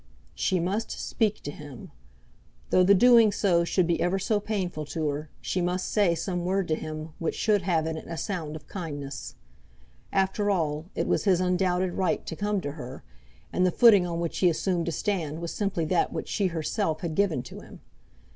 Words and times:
She 0.33 0.59
must 0.59 0.89
speak 0.89 1.43
to 1.43 1.51
him! 1.51 1.91
Though 2.71 2.81
the 2.83 2.95
doing 2.95 3.31
so 3.31 3.63
should 3.63 3.85
be 3.85 4.01
ever 4.01 4.17
so 4.17 4.39
painful 4.39 4.83
to 4.85 5.07
her, 5.09 5.29
she 5.41 5.61
must 5.61 5.87
say 5.89 6.15
some 6.15 6.43
word 6.43 6.67
to 6.69 6.75
him 6.75 7.13
which 7.19 7.35
should 7.35 7.61
have 7.61 7.85
in 7.85 7.97
it 7.97 8.07
a 8.07 8.17
sound 8.17 8.55
of 8.55 8.65
kindness. 8.67 9.35
After 10.11 10.49
all, 10.49 10.85
it 10.95 11.07
was 11.07 11.25
his 11.25 11.39
undoubted 11.39 11.93
right 11.93 12.25
to 12.25 12.35
come 12.35 12.61
to 12.61 12.71
her, 12.71 13.03
and 13.53 13.63
the 13.63 13.69
footing 13.69 14.07
on 14.07 14.19
which 14.19 14.39
he 14.39 14.49
assumed 14.49 14.87
to 14.87 14.91
stand 14.91 15.39
was 15.39 15.53
simply 15.53 15.85
that 15.85 16.11
which 16.11 16.29
she 16.29 16.47
herself 16.47 17.01
had 17.01 17.13
given 17.13 17.43
to 17.43 17.59
him. 17.59 17.81